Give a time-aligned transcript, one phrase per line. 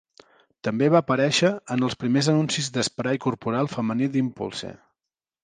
[0.67, 4.75] També va aparèixer en els primers anuncis d'esprai corporal femení d'Impulse.